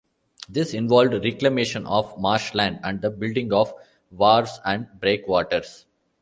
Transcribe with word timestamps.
This 0.49 0.73
involved 0.73 1.13
reclamation 1.23 1.85
of 1.85 2.17
marshland 2.19 2.79
and 2.81 2.99
the 3.03 3.11
building 3.11 3.53
of 3.53 3.71
wharves 4.11 4.59
and 4.65 4.87
breakwaters. 4.99 5.85